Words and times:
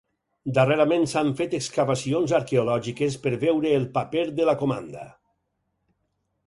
Darrerament 0.57 1.03
s'han 1.11 1.29
fet 1.41 1.53
excavacions 1.57 2.33
arqueològiques 2.39 3.19
per 3.27 3.35
veure 3.45 3.77
el 3.81 3.87
paper 4.01 4.27
de 4.41 4.49
la 4.51 4.59
comanda. 4.65 5.07